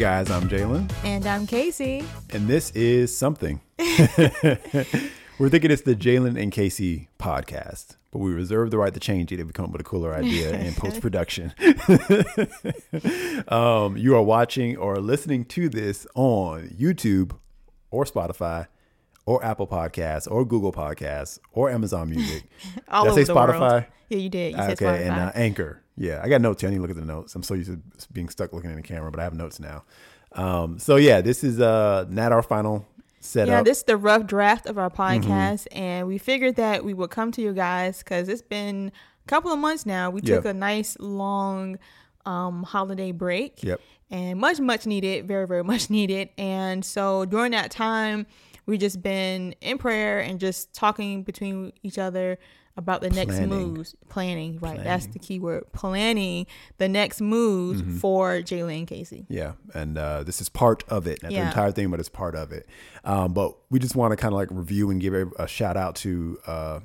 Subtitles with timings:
[0.00, 0.90] guys, I'm Jalen.
[1.04, 2.02] And I'm Casey.
[2.30, 3.60] And this is something.
[3.78, 9.30] We're thinking it's the Jalen and Casey podcast, but we reserve the right to change
[9.30, 11.52] it if we come up with a cooler idea in post production.
[13.48, 17.36] um, you are watching or listening to this on YouTube
[17.90, 18.68] or Spotify
[19.26, 22.44] or Apple Podcasts or Google Podcasts or Amazon Music.
[22.88, 23.60] All Did I say the Spotify?
[23.60, 23.84] world.
[24.10, 24.52] Yeah, you did.
[24.52, 25.00] You said okay, Spotify.
[25.06, 25.82] and uh, Anchor.
[25.96, 26.68] Yeah, I got notes here.
[26.68, 27.34] I need to look at the notes.
[27.34, 27.80] I'm so used to
[28.12, 29.84] being stuck looking in the camera, but I have notes now.
[30.32, 32.86] Um, so yeah, this is uh not our final
[33.20, 33.48] setup.
[33.52, 35.30] yeah, this is the rough draft of our Mm-hmm.
[35.30, 38.92] podcast, and we figured that we would come to you guys because it's been
[39.24, 40.10] a couple of months now.
[40.10, 40.54] We took Yep.
[40.54, 41.78] a nice long
[42.26, 43.62] um, holiday break.
[43.62, 43.80] Yep.
[44.12, 46.30] And much, much needed, very, very much needed.
[46.36, 48.26] And so during that time,
[48.66, 52.38] we've just been in prayer and just talking between each other
[52.80, 53.94] about the next moves.
[54.08, 54.82] Planning, right?
[54.82, 55.70] That's the key word.
[55.72, 56.46] Planning
[56.78, 57.98] the next moves Mm-hmm.
[57.98, 59.26] for Jalen and Casey.
[59.28, 62.34] Yeah, and uh, this is part of it, not the entire thing, but it's part
[62.34, 62.66] of it.
[63.04, 65.76] Um, but we just want to kind of like review and give a, a shout
[65.76, 66.80] out to uh,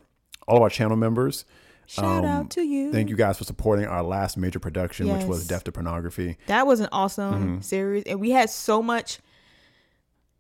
[0.48, 1.46] all of our channel members.
[1.88, 2.92] Shout Um, out to you.
[2.92, 5.48] Thank you guys for supporting our last major production, which was Yes.
[5.48, 6.38] Deaf to Pornography.
[6.48, 7.62] That was an awesome Mm-hmm.
[7.62, 9.20] series, and we had so much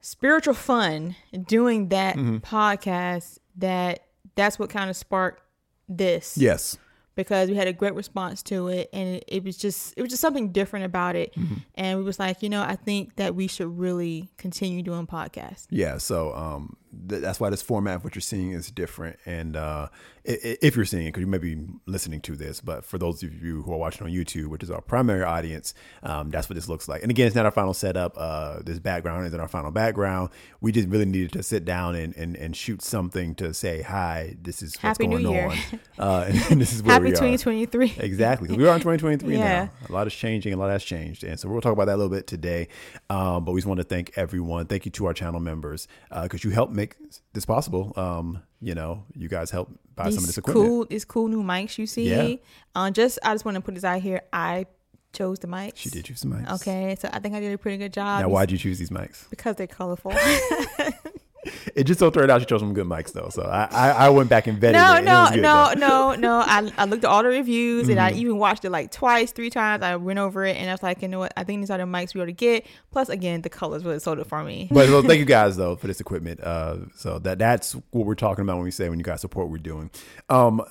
[0.01, 1.15] spiritual fun
[1.47, 2.37] doing that Mm-hmm.
[2.37, 4.01] podcast that
[4.35, 5.41] that's what kind of sparked
[5.89, 6.77] this Yes,
[7.15, 10.09] because we had a great response to it, and it, it was just it was
[10.09, 11.55] just something different about it, Mm-hmm.
[11.75, 15.67] and we was like, you know, I think that we should really continue doing podcasts.
[15.69, 16.75] Yeah, so um,
[17.09, 19.17] th- that's why this format, of what you're seeing, is different.
[19.25, 19.87] And uh,
[20.23, 23.33] if you're seeing it, because you may be listening to this, but for those of
[23.43, 25.73] you who are watching on YouTube, which is our primary audience,
[26.03, 27.01] um, that's what this looks like.
[27.03, 28.13] And again, it's not our final setup.
[28.17, 30.29] Uh, this background isn't our final background.
[30.61, 34.35] We just really needed to sit down and, and, and shoot something to say, hi,
[34.41, 35.47] this is what's Happy New going Year.
[35.47, 35.57] on.
[35.97, 37.15] Uh, and, and this is where Happy we are.
[37.15, 37.93] 2023.
[37.99, 38.49] Exactly.
[38.49, 39.63] 'cause we are in 2023 Yeah.
[39.65, 39.69] now.
[39.89, 40.51] A lot is changing.
[40.53, 41.23] A lot has changed.
[41.23, 42.67] And so we'll talk about that a little bit today.
[43.09, 44.65] Um, but we just want to thank everyone.
[44.65, 45.87] Thank you to our channel members
[46.23, 46.84] because you helped make
[47.33, 47.93] this possible.
[47.95, 50.67] Um, you know, you guys help buy some of this These equipment.
[50.67, 52.09] cool, these cool new mics you see.
[52.09, 52.35] Yeah.
[52.73, 54.21] Uh, just I just want to put this out here.
[54.33, 54.65] I
[55.13, 55.77] chose the mics.
[55.77, 56.51] She did choose the mics.
[56.61, 58.21] Okay, so I think I did a pretty good job.
[58.21, 59.29] Now, why'd you choose these mics?
[59.29, 60.13] Because they're colorful.
[61.75, 63.29] It just so turned out she chose some good mics, though.
[63.29, 64.97] So I, I, I went back and vetted no, it.
[64.99, 66.33] and it no, no, no, no.
[66.45, 68.19] I, I looked at all the reviews and I Mm-hmm.
[68.19, 69.83] even watched it like twice, three times.
[69.83, 71.33] I went over it and I was like, you know what?
[71.35, 72.65] I think these are the mics we ought to get.
[72.91, 74.67] Plus, again, the colors really sold it for me.
[74.71, 76.39] But well, thank you guys though for this equipment.
[76.41, 79.47] Uh, so that that's what we're talking about when we say when you guys support
[79.47, 79.89] what we're doing.
[80.29, 80.61] Um,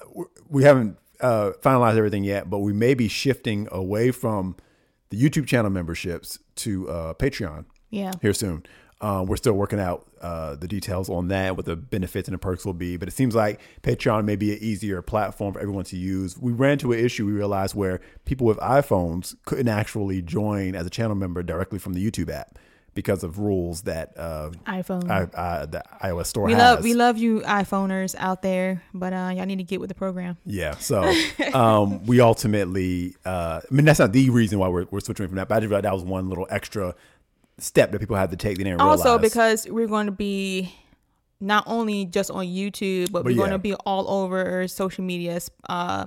[0.48, 4.56] we haven't uh, finalized everything yet, but we may be shifting away from
[5.10, 8.12] the YouTube channel memberships to uh, Patreon Yeah.
[8.22, 8.64] here soon.
[9.04, 12.38] Uh, we're still working out uh, the details on that, what the benefits and the
[12.38, 12.96] perks will be.
[12.96, 16.38] But it seems like Patreon may be an easier platform for everyone to use.
[16.38, 20.86] We ran into an issue we realized where people with iPhones couldn't actually join as
[20.86, 22.58] a channel member directly from the YouTube app
[22.94, 25.10] because of rules that uh, iPhone.
[25.10, 26.58] I, I, the iOS store we has.
[26.58, 29.94] love we love you iPhoners out there, but uh, y'all need to get with the
[29.94, 30.38] program.
[30.46, 30.76] Yeah.
[30.76, 31.12] So
[31.52, 35.36] um, we ultimately, uh, I mean, that's not the reason why we're, we're switching from
[35.36, 36.94] that, but I just realized that was one little extra
[37.58, 38.58] step that people have to take.
[38.58, 39.00] They didn't realize.
[39.00, 40.74] Also, because we're going to be
[41.40, 45.40] not only just on YouTube, but, But we're going to be all over social media,
[45.68, 46.06] uh,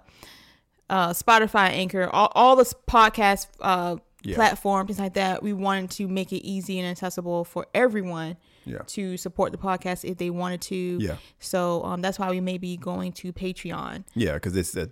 [0.90, 4.36] uh, Spotify, Anchor, all, all the podcast uh, Yeah.
[4.36, 5.44] platforms, things like that.
[5.44, 8.80] We wanted to make it easy and accessible for everyone Yeah.
[8.88, 10.76] to support the podcast if they wanted to.
[11.00, 11.18] Yeah.
[11.40, 14.06] So um, that's why we may be going to Patreon.
[14.16, 14.90] Yeah, because it's a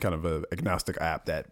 [0.00, 1.46] kind of a agnostic app that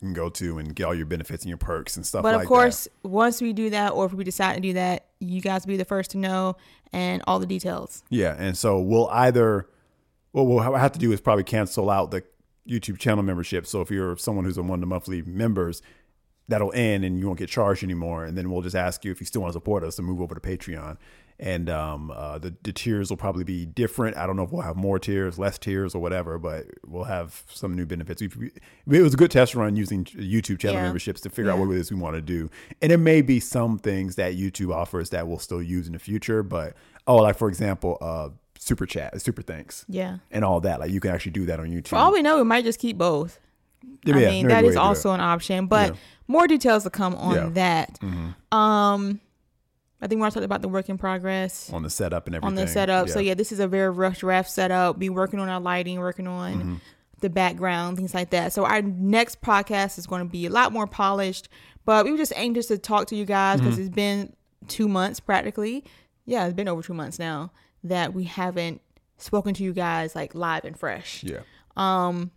[0.00, 2.34] you can go to and get all your benefits and your perks and stuff But
[2.34, 5.40] like of course, once we do that, or if we decide to do that, you
[5.40, 6.56] guys will be the first to know
[6.92, 8.02] and all the details.
[8.08, 9.68] Yeah, and so we'll either
[10.32, 12.22] what we'll have to do is probably cancel out the
[12.68, 13.66] YouTube channel membership.
[13.66, 15.82] So if you're someone who's on one of the monthly members,
[16.48, 18.24] that'll end and you won't get charged anymore.
[18.24, 20.20] And then we'll just ask you if you still want to support us to move
[20.20, 20.96] over to Patreon.
[21.42, 24.14] And um, uh, the, the tiers will probably be different.
[24.18, 27.42] I don't know if we'll have more tiers, less tiers, or whatever, but we'll have
[27.48, 28.20] some new benefits.
[28.20, 28.50] We,
[28.98, 30.82] it was a good test run using YouTube channel Yeah.
[30.82, 32.50] memberships to figure out what it is we want to do.
[32.82, 35.98] And there may be some things that YouTube offers that we'll still use in the
[35.98, 36.42] future.
[36.42, 36.74] But,
[37.06, 38.28] oh, like for example, uh,
[38.58, 40.18] super chat, super thanks, Yeah.
[40.30, 40.78] and all that.
[40.78, 41.88] Like you can actually do that on YouTube.
[41.88, 43.40] For all we know, we might just keep both.
[44.04, 46.00] Yeah, I mean, that is go, you do also an option, but Yeah.
[46.28, 47.48] more details to come on Yeah.
[47.54, 47.98] that.
[48.00, 48.34] Mhm.
[48.54, 49.20] Um,
[50.02, 52.46] I think we're talking about the work in progress on the setup and everything.
[52.48, 53.08] on the setup.
[53.10, 54.98] So yeah, this is a very rough draft setup.
[54.98, 56.74] Be working on our lighting, working on Mm-hmm.
[57.20, 58.52] the background, things like that.
[58.52, 61.48] So our next podcast is going to be a lot more polished.
[61.84, 63.86] But we were just anxious to talk to you guys because Mm-hmm.
[63.86, 64.32] it's been
[64.68, 65.84] two months practically.
[66.24, 67.52] Yeah, it's been over two months now
[67.84, 68.80] that we haven't
[69.18, 71.22] spoken to you guys like live and fresh.
[71.24, 71.40] Yeah.
[71.76, 72.30] Um,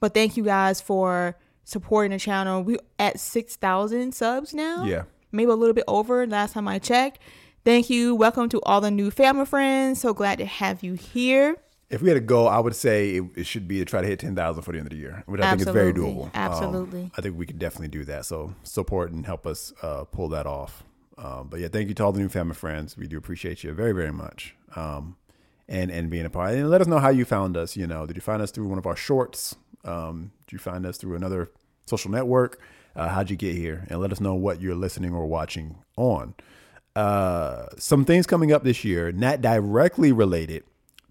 [0.00, 2.62] but thank you guys for supporting the channel.
[2.62, 4.84] We at six thousand subs now.
[4.84, 5.02] Yeah.
[5.34, 7.18] Maybe a little bit over last time I checked.
[7.64, 8.14] Thank you.
[8.14, 10.00] Welcome to all the new family friends.
[10.00, 11.56] So glad to have you here.
[11.90, 14.06] If we had a goal, I would say it, it should be to try to
[14.06, 16.14] hit 10,000 for the end of the year, which I think is very Absolutely.
[16.14, 16.24] doable.
[16.24, 17.10] Um, Absolutely.
[17.16, 18.26] I think we could definitely do that.
[18.26, 20.84] So support and help us uh, pull that off.
[21.16, 22.96] Um, but yeah, thank you to all the new family friends.
[22.96, 24.54] We do appreciate you very, very much.
[24.74, 25.16] Um,
[25.68, 26.54] and, and being a part.
[26.54, 27.76] And let us know how you found us.
[27.76, 29.56] You know, did you find us through one of our shorts?
[29.84, 31.50] Um, did you find us through another
[31.86, 32.60] social network?
[32.96, 33.86] Uh, how'd you get here?
[33.90, 36.34] And let us know what you're listening or watching on.
[36.94, 40.62] Uh, some things coming up this year, not directly related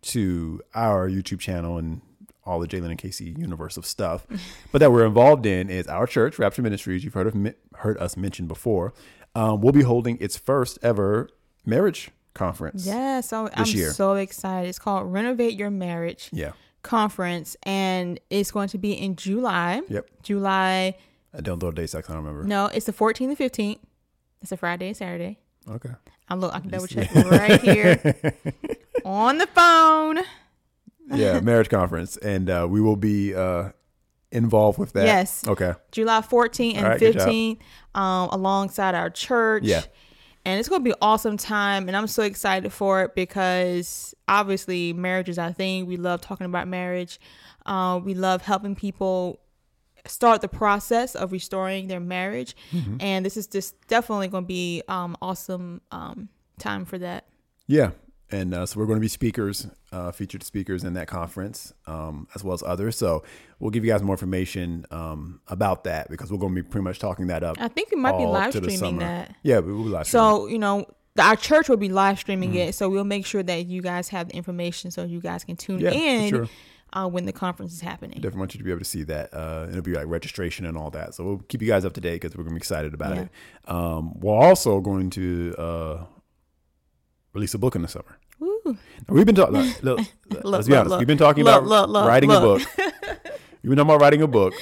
[0.02, 2.02] to our YouTube channel and
[2.46, 4.26] all the Jalen and Casey universe of stuff,
[4.72, 7.04] but that we're involved in is our church, Rapture Ministries.
[7.04, 8.94] You've heard of heard us mention before.
[9.36, 11.30] Um, we'll be holding its first ever
[11.66, 12.86] marriage conference.
[12.86, 13.92] Yeah, so I'm year.
[13.92, 14.70] so excited.
[14.70, 16.52] It's called Renovate Your Marriage Yeah.
[16.84, 19.82] Conference, and it's going to be in July.
[19.90, 20.10] Yep.
[20.22, 20.96] July,
[21.34, 21.96] I don't know the dates.
[21.96, 22.44] I can't remember.
[22.44, 23.80] no, it's the 14th and 15th.
[24.42, 25.40] It's a Friday and Saturday.
[25.70, 25.90] Okay.
[26.30, 28.16] I look, I can double check right here
[29.06, 30.20] on the phone.
[31.14, 33.70] Yeah, marriage conference, and uh, we will be uh,
[34.32, 35.06] involved with that.
[35.06, 35.48] Yes.
[35.48, 35.74] Okay.
[35.92, 37.28] July 14th and right, good job.
[37.28, 37.60] 15th,
[37.96, 39.64] um, alongside our church.
[39.64, 39.84] Yeah.
[40.46, 41.88] And it's going to be an awesome time.
[41.88, 45.86] And I'm so excited for it because obviously marriage is our thing.
[45.86, 47.20] We love talking about marriage.
[47.66, 49.40] Uh, we love helping people
[50.06, 52.56] start the process of restoring their marriage.
[52.72, 52.98] Mm-hmm.
[53.00, 56.30] And this is just definitely going to be um, awesome um,
[56.60, 57.26] time for that.
[57.68, 57.92] Yeah.
[58.34, 62.28] And uh, so we're going to be speakers, uh, featured speakers in that conference, um,
[62.34, 62.98] as well as others.
[62.98, 63.24] So
[63.60, 66.84] we'll give you guys more information um, about that because we're going to be pretty
[66.84, 67.58] much talking that up.
[67.60, 69.36] I think we might be live streaming that.
[69.44, 70.26] Yeah, we will be live streaming.
[70.30, 70.86] So, you know,
[71.20, 72.70] our church will be live streaming Mm-hmm.
[72.70, 72.76] it.
[72.76, 75.80] So we'll make sure that you guys have the information so you guys can tune
[75.80, 76.48] Yeah, in sure.
[76.94, 78.16] uh, when the conference is happening.
[78.16, 79.32] Definitely want you to be able to see that.
[79.32, 81.14] Uh, it'll be like registration and all that.
[81.14, 83.16] So we'll keep you guys up to date because we're going to be excited about
[83.16, 83.22] Yeah.
[83.22, 83.30] it.
[83.70, 86.06] Um, we're also going to uh,
[87.34, 88.18] release a book in the summer.
[88.64, 88.78] Woo.
[89.10, 89.56] We've been talking.
[89.82, 90.00] Look,
[90.44, 90.90] let's be honest.
[90.92, 91.00] look.
[91.00, 92.62] We've been talking Look, about look, look, writing look.
[92.62, 92.78] a book.
[93.64, 94.54] We've been talking about writing a book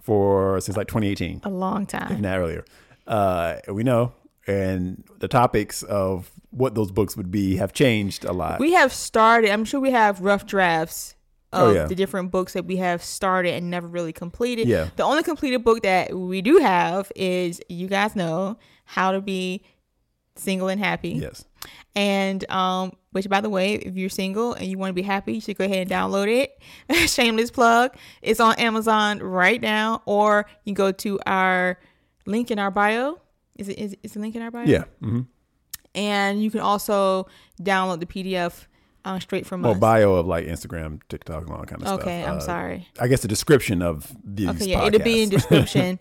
[0.00, 2.20] for since like 2018, A long if time.
[2.20, 2.64] not earlier.
[3.06, 4.12] Uh, we know,
[4.46, 8.60] and the topics of what those books would be have changed a lot.
[8.60, 11.14] We have started, I'm sure we have rough drafts
[11.52, 11.86] of Oh, yeah.
[11.86, 14.68] the different books that we have started and never really completed.
[14.68, 14.88] Yeah.
[14.96, 19.64] The only completed book that we do have is, you guys know, How to Be
[20.36, 21.10] Single and Happy.
[21.10, 21.44] yes.
[21.94, 25.34] And um, which by the way, if you're single and you want to be happy,
[25.34, 26.60] you should go ahead and download it.
[27.10, 27.96] Shameless plug.
[28.22, 31.78] It's on Amazon right now, or you go to our
[32.26, 33.20] link in our bio.
[33.56, 34.64] Is it is, is the link in our bio?
[34.66, 34.84] Yeah.
[35.00, 35.22] hmm
[35.94, 37.26] And you can also
[37.60, 38.66] download the PDF
[39.04, 39.78] uh, straight from Well, us.
[39.78, 42.00] bio of like Instagram, TikTok, and all that kind of stuff.
[42.00, 42.86] okay, I'm Uh, sorry.
[43.00, 44.48] I guess the description of these.
[44.50, 45.98] Okay, yeah, it'll be in description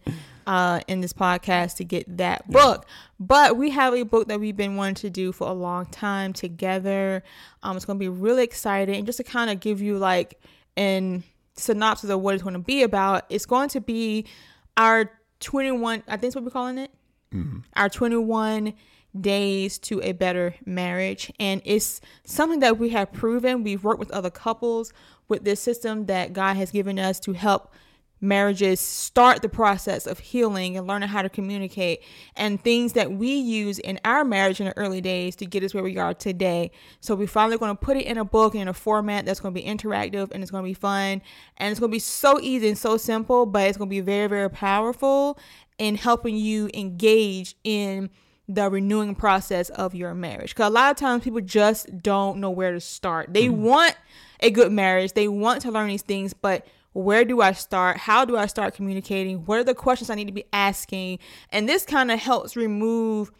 [0.47, 2.87] uh, in this podcast to get that book.
[3.19, 6.33] But we have a book that we've been wanting to do for a long time
[6.33, 7.21] together.
[7.61, 10.39] Um, it's going to be really exciting, and just to kind of give you like
[10.77, 11.23] an
[11.55, 13.25] synopsis of what it's going to be about.
[13.29, 14.25] It's going to be
[14.77, 15.11] our
[15.41, 16.03] 21.
[16.07, 16.91] I think that's what we're calling it.
[17.75, 18.73] Our 21
[19.19, 24.11] days to a better marriage and it's something that we have proven we've worked with
[24.11, 24.93] other couples
[25.27, 27.73] with this system that god has given us to help
[28.19, 32.01] marriages start the process of healing and learning how to communicate
[32.35, 35.73] and things that we use in our marriage in the early days to get us
[35.73, 36.71] where we are today.
[36.99, 39.53] So we're finally going to put it in a book in a format that's going
[39.53, 41.21] to be interactive and it's going to be fun
[41.57, 44.01] and it's going to be so easy and so simple, but it's going to be
[44.01, 45.37] very, very powerful
[45.77, 48.09] in helping you engage in
[48.47, 50.55] the renewing process of your marriage.
[50.55, 53.33] Because a lot of times people just don't know where to start.
[53.33, 53.63] They mm-hmm.
[53.63, 53.95] want
[54.39, 56.65] a good marriage, they want to learn these things, but
[56.97, 57.97] where do I start?
[57.97, 59.45] How do I start communicating?
[59.45, 61.19] What are the questions I need to be asking?
[61.51, 63.31] And this kind of helps remove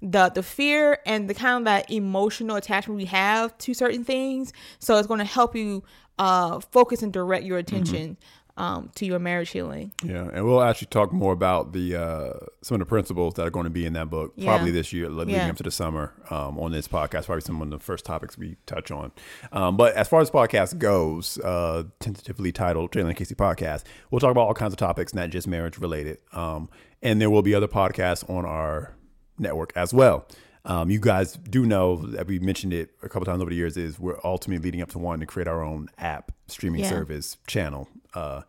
[0.00, 4.52] the the fear and the kind of that emotional attachment we have to certain things.
[4.78, 5.82] So it's going to help you
[6.18, 8.16] uh, focus and direct your attention
[8.60, 9.90] um, to your marriage healing.
[10.04, 13.50] Yeah, and we'll actually talk more about the uh, some of the principles that are
[13.50, 15.48] going to be in that book probably this year, leading Yeah.
[15.48, 17.26] up to the summer um, on this podcast.
[17.26, 19.12] Probably some of the first topics we touch on.
[19.52, 24.20] Um, but as far as podcast goes, uh, tentatively titled Jalen and Casey Podcast, we'll
[24.20, 26.18] talk about all kinds of topics, not just marriage related.
[26.32, 26.68] Um,
[27.02, 28.94] and there will be other podcasts on our
[29.38, 30.26] network as well.
[30.64, 33.76] Um, you guys do know that we mentioned it a couple times over the years.
[33.76, 36.88] Is we're ultimately leading up to wanting to create our own app streaming Yeah.
[36.90, 38.42] service channel uh,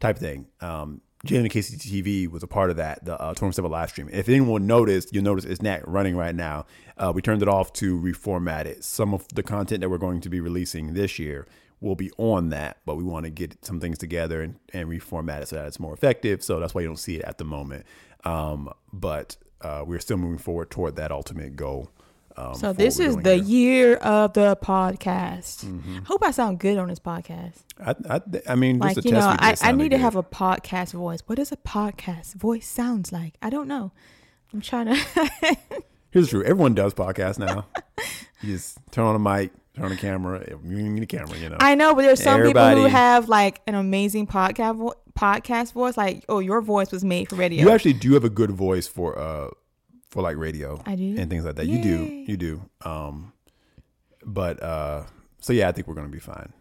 [0.00, 0.46] type thing.
[0.60, 4.08] Um, Jalen and Casey TV was a part of that, the uh, 24 live stream.
[4.12, 6.64] If anyone noticed, you'll notice it's not running right now.
[6.96, 8.84] Uh, we turned it off to reformat it.
[8.84, 11.48] Some of the content that we're going to be releasing this year
[11.80, 15.42] will be on that, but we want to get some things together and, and reformat
[15.42, 16.42] it so that it's more effective.
[16.42, 17.84] So that's why you don't see it at the moment.
[18.24, 21.90] Um, but uh, we're still moving forward toward that ultimate goal.
[22.36, 23.44] Um, So this is the here.
[23.44, 25.64] year of the podcast.
[25.64, 25.98] Mm-hmm.
[26.04, 27.54] Hope I sound good on this podcast.
[27.84, 30.22] I, I, I mean, just Like a you know, I, I need to have a
[30.22, 31.20] podcast voice.
[31.26, 33.34] What does a podcast voice sounds like?
[33.42, 33.90] I don't know.
[34.52, 35.56] I'm trying to.
[36.10, 36.46] Here's the truth.
[36.46, 37.66] Everyone does podcasts now.
[38.42, 40.44] you just turn on a mic, turn on the camera.
[40.64, 41.58] You need a camera, you know.
[41.60, 45.96] I know, but there's some people who have like an amazing podcast vo- podcast voice.
[45.96, 47.62] Like, oh, your voice was made for radio.
[47.62, 49.50] You actually do have a good voice for uh
[50.08, 51.16] for like radio I do?
[51.18, 51.66] and things like that.
[51.66, 52.62] You do, you do.
[52.84, 53.32] Um,
[54.24, 55.04] but uh,
[55.40, 56.52] so yeah, I think we're gonna be fine.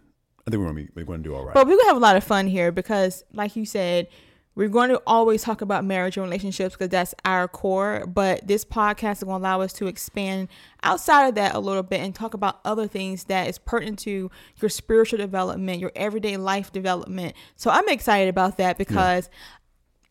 [0.46, 1.54] I think we're gonna be we're gonna do all right.
[1.54, 4.08] But we're gonna have a lot of fun here because, like you said,
[4.58, 8.08] we're going to always talk about marriage and relationships because that's our core.
[8.08, 10.48] But this podcast is going to allow us to expand
[10.82, 14.32] outside of that a little bit and talk about other things that is pertinent to
[14.60, 17.36] your spiritual development, your everyday life development.
[17.56, 19.30] So I'm excited about that because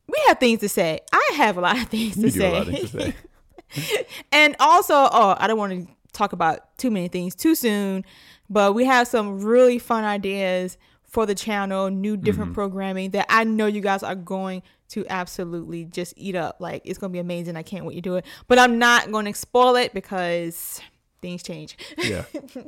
[0.07, 1.00] we have things to say.
[1.12, 2.49] I have a lot of things to you do say.
[2.49, 4.07] a lot of things to say.
[4.31, 8.05] and also, oh, I don't want to talk about too many things too soon,
[8.49, 13.45] but we have some really fun ideas for the channel, new different programming that I
[13.45, 16.57] know you guys are going to absolutely just eat up.
[16.61, 17.57] Like it's gonna be amazing.
[17.57, 18.25] I can't wait to do it.
[18.49, 20.81] But I'm not going to spoil it because
[21.21, 21.77] things change.
[21.99, 22.25] yeah,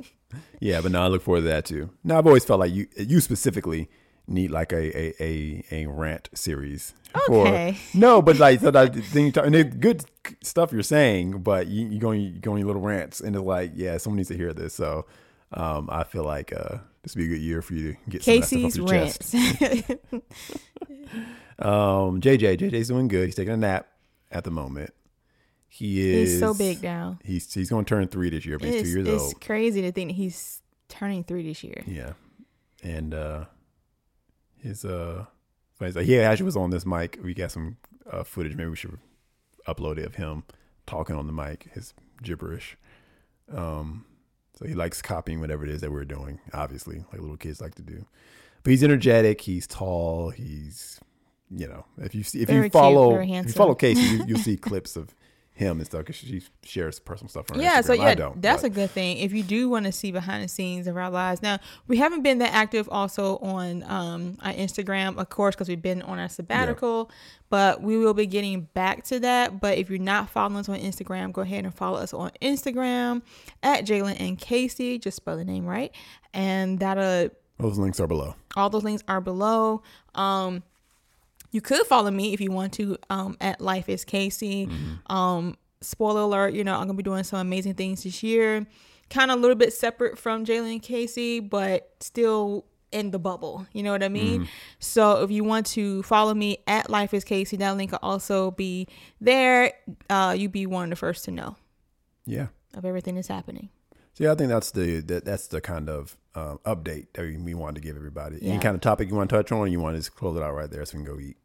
[0.59, 0.81] yeah.
[0.81, 1.89] But no, I look forward to that too.
[2.03, 3.89] No, I've always felt like you you specifically
[4.27, 6.93] need like a a a, a rant series.
[7.29, 7.77] Okay.
[7.93, 10.05] no, but like so that thing you talk, and it's good
[10.41, 13.71] stuff you're saying, but you you going you going your little rants, and it's like
[13.75, 14.73] yeah, someone needs to hear this.
[14.73, 15.05] So
[15.53, 16.77] um, I feel like uh,
[17.09, 18.75] this would be a good year for you to get some of that stuff off
[18.75, 19.35] your chest.
[21.59, 23.25] Um, JJ, JJ's doing good.
[23.25, 23.85] He's taking a nap
[24.31, 24.93] at the moment.
[25.67, 27.19] He is he's so big now.
[27.21, 29.41] He's he's going to turn three this year, but he's It's, two years it's old.
[29.41, 31.83] crazy to think he's turning three this year.
[31.85, 32.13] Yeah,
[32.81, 33.45] and uh,
[34.57, 35.25] his uh,
[35.79, 37.19] he actually was on this mic.
[37.21, 37.75] We got some
[38.09, 38.55] uh, footage.
[38.55, 38.97] Maybe we should
[39.67, 40.43] upload it of him
[40.87, 41.69] talking on the mic.
[41.73, 42.77] His gibberish.
[43.53, 44.05] Um,
[44.59, 46.39] so he likes copying whatever it is that we're doing.
[46.53, 48.05] Obviously, like little kids like to do.
[48.63, 49.39] But he's energetic.
[49.39, 50.31] He's tall.
[50.31, 50.99] He's
[51.49, 54.25] you know if you see if Very you follow very if you follow Casey, you,
[54.27, 55.15] you'll see clips of
[55.53, 57.97] him and stuff because she shares personal stuff on yeah, so Instagram.
[57.97, 59.17] yeah, I don't, that's but- a good thing.
[59.17, 62.21] If you do want to see behind the scenes of our lives, now we haven't
[62.23, 66.29] been that active also on um, our Instagram, of course, because we've been on our
[66.29, 67.11] sabbatical.
[67.49, 69.59] But we will be getting back to that.
[69.59, 73.21] But if you're not following us on Instagram, go ahead and follow us on Instagram
[73.63, 74.97] at Jalen and Casey.
[74.99, 75.91] Just spell the name right,
[76.33, 78.35] and that'll those links are below.
[78.55, 79.81] all those links are below.
[80.15, 80.63] Um,
[81.51, 84.69] you could follow me if you want to um, at Life is Casey.
[85.07, 88.65] Um, spoiler alert, you know, I'm gonna be doing some amazing things this year.
[89.09, 93.65] Kind of a little bit separate from Jalen and Casey, but still in the bubble.
[93.73, 94.47] You know what I mean?
[94.79, 98.51] So if you want to follow me at Life is Casey, that link will also
[98.51, 98.87] be
[99.21, 99.73] there.
[100.09, 101.55] Uh, you'll be one of the first to know
[102.25, 102.47] Yeah.
[102.75, 103.69] of everything that's happening.
[104.13, 107.37] So yeah, I think that's the that, that's the kind of uh, update that we,
[107.37, 108.39] we wanted to give everybody.
[108.41, 108.53] Yeah.
[108.53, 110.43] Any kind of topic you want to touch on, you want to just close it
[110.43, 111.37] out right there so we can go eat.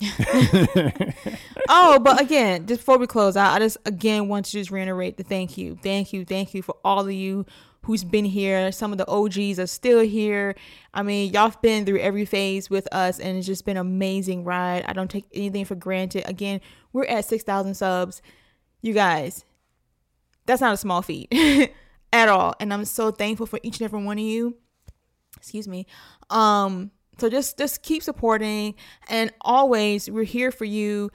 [1.68, 5.16] oh, but again, just before we close out, I just again want to just reiterate
[5.16, 7.44] the thank you, thank you, thank you for all of you
[7.82, 8.72] who's been here.
[8.72, 10.54] Some of the OGs are still here.
[10.94, 13.86] I mean, y'all have been through every phase with us, and it's just been an
[13.86, 14.84] amazing ride.
[14.86, 16.28] I don't take anything for granted.
[16.28, 16.60] Again,
[16.92, 18.22] we're at six thousand subs,
[18.80, 19.44] you guys.
[20.46, 21.32] That's not a small feat
[22.12, 24.56] at all, and I'm so thankful for each and every one of you.
[25.36, 25.86] Excuse me.
[26.30, 28.74] Um, so just just keep supporting
[29.08, 31.10] and always we're here for you.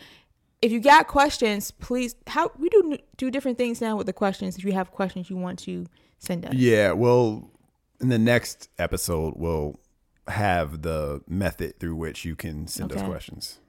[0.62, 4.58] If you got questions, please how we do do different things now with the questions.
[4.58, 5.86] If you have questions you want to
[6.20, 6.54] send us.
[6.54, 7.50] Yeah, well,
[8.00, 9.80] in the next episode, we'll
[10.28, 13.60] have the method through which you can send us questions.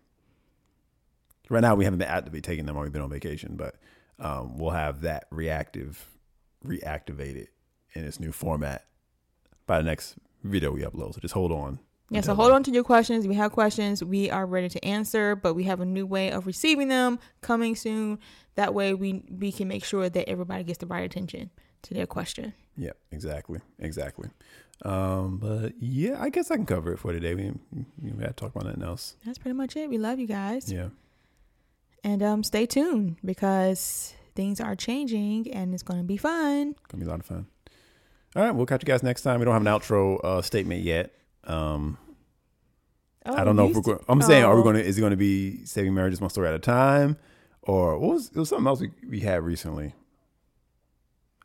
[1.49, 3.77] Right now, we haven't been actively taking them while we've been on vacation, but
[4.19, 6.07] um, we'll have that reactive,
[6.67, 7.49] reactivated
[7.93, 8.87] in its new format
[9.67, 11.15] by the next video we upload.
[11.15, 11.79] So just hold on.
[12.09, 13.25] Yeah, so hold on to your questions.
[13.25, 16.31] If you have questions, we are ready to answer, but we have a new way
[16.31, 18.19] of receiving them coming soon.
[18.55, 21.51] That way we we can make sure that everybody gets the right attention
[21.83, 22.53] to their question.
[22.77, 24.29] Yeah, exactly, exactly.
[24.85, 27.35] Um, but yeah, I guess I can cover it for today.
[27.35, 27.53] We
[28.01, 29.17] we got to talk about nothing else.
[29.25, 29.89] That's pretty much it.
[29.91, 30.71] We love you guys.
[30.71, 30.89] Yeah,
[32.05, 36.75] And um stay tuned because things are changing and it's going to be fun.
[36.89, 37.47] gonna be a lot of fun.
[38.37, 39.41] All right, we'll catch you guys next time.
[39.41, 41.11] We don't have an outro uh, statement yet.
[41.47, 41.99] Um,
[43.25, 43.99] I don't know if we're going.
[44.09, 44.65] I'm saying, are we Oh.
[44.65, 44.85] going to?
[44.85, 47.17] Is it going to be saving marriages one story at a time,
[47.63, 49.95] or what was it was something else we, we had recently?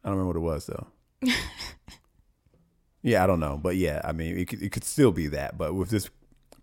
[0.04, 0.88] I don't remember what it was though.
[3.04, 5.58] yeah, I don't know, but yeah, I mean, it could, it could still be that.
[5.58, 6.10] But with this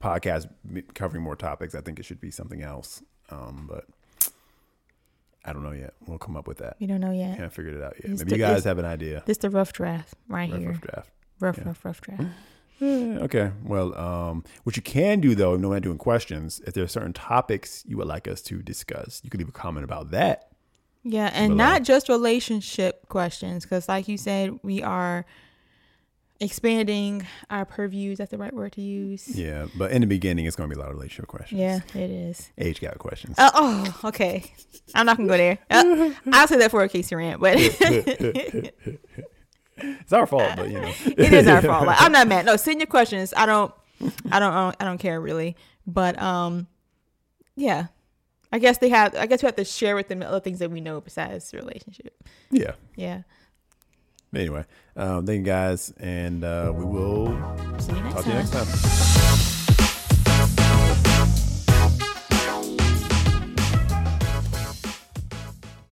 [0.00, 0.48] podcast
[0.94, 3.02] covering more topics, I think it should be something else.
[3.30, 3.84] Um, but
[5.44, 5.94] I don't know yet.
[6.06, 6.76] We'll come up with that.
[6.80, 7.30] We don't know yet.
[7.30, 8.12] Haven't figured it out yet.
[8.12, 9.22] It's Maybe the- you guys have an idea.
[9.26, 10.68] This the rough draft right Rough, here.
[10.70, 11.10] rough draft.
[11.40, 11.64] Rough, Yeah.
[11.66, 12.22] rough, rough draft.
[12.80, 13.50] Eh, okay.
[13.64, 17.12] Well, um, what you can do though, no matter doing questions, if there are certain
[17.12, 20.48] topics you would like us to discuss, you can leave a comment about that.
[21.04, 21.64] Yeah, and Below.
[21.64, 25.24] not just relationship questions, because like you said, we are
[26.40, 28.18] expanding our purviews.
[28.18, 29.28] That's the right word to use.
[29.28, 31.60] Yeah, but in the beginning, it's going to be a lot of relationship questions.
[31.60, 32.50] Yeah, it is.
[32.58, 33.36] Age gap questions.
[33.38, 34.52] Uh, oh, okay.
[34.94, 35.58] I'm not gonna go there.
[35.70, 37.56] Uh, I'll say that for a Casey rant, but
[39.82, 41.86] it's our fault, but you know, it is our fault.
[41.86, 42.46] Like, I'm not mad.
[42.46, 43.32] No, send your questions.
[43.36, 43.72] I don't.
[44.30, 44.76] I don't.
[44.78, 45.56] I don't care really.
[45.86, 46.66] But um,
[47.56, 47.86] yeah.
[48.50, 49.14] I guess they have.
[49.14, 52.14] I guess we have to share with them other things that we know besides relationship.
[52.50, 52.72] yeah.
[52.96, 53.22] Yeah.
[54.34, 54.64] Anyway,
[54.96, 57.26] um, thank you guys, and uh, we will
[57.78, 59.37] See you next talk to you next time.